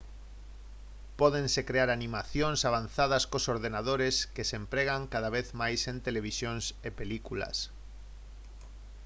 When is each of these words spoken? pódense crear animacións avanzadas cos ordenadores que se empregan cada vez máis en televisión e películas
pódense 1.19 1.61
crear 1.69 1.89
animacións 1.91 2.59
avanzadas 2.69 3.23
cos 3.31 3.45
ordenadores 3.55 4.15
que 4.35 4.47
se 4.49 4.55
empregan 4.61 5.09
cada 5.13 5.29
vez 5.37 5.47
máis 5.61 5.81
en 5.91 5.97
televisión 6.07 6.55
e 6.87 6.89
películas 7.01 7.57